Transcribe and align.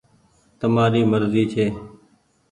تمآري 0.59 1.01
مرزي 1.11 1.43
ڇي۔ 1.51 1.65